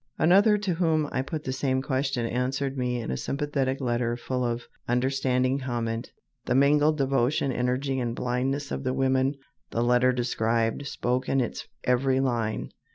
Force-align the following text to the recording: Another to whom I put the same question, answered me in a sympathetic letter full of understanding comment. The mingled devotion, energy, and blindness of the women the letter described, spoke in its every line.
Another 0.17 0.57
to 0.57 0.73
whom 0.73 1.07
I 1.11 1.21
put 1.21 1.43
the 1.43 1.53
same 1.53 1.83
question, 1.83 2.25
answered 2.25 2.75
me 2.75 2.99
in 2.99 3.11
a 3.11 3.17
sympathetic 3.17 3.79
letter 3.79 4.17
full 4.17 4.43
of 4.43 4.63
understanding 4.87 5.59
comment. 5.59 6.11
The 6.45 6.55
mingled 6.55 6.97
devotion, 6.97 7.51
energy, 7.51 7.99
and 7.99 8.15
blindness 8.15 8.71
of 8.71 8.83
the 8.83 8.95
women 8.95 9.35
the 9.69 9.83
letter 9.83 10.11
described, 10.11 10.87
spoke 10.87 11.29
in 11.29 11.39
its 11.39 11.67
every 11.83 12.19
line. 12.19 12.71